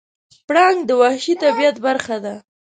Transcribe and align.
پړانګ 0.47 0.79
د 0.89 0.91
وحشي 1.01 1.33
طبیعت 1.43 1.75
برخه 1.85 2.17
ده. 2.25 2.35